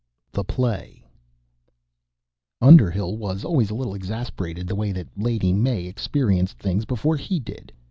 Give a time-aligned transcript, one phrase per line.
[0.31, 1.05] THE PLAY
[2.59, 7.39] Underhill was always a little exasperated the way that Lady May experienced things before he
[7.39, 7.71] did.